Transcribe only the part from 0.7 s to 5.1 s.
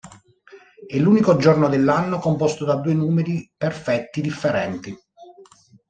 È l'unico giorno dell'anno composto da due numeri perfetti differenti.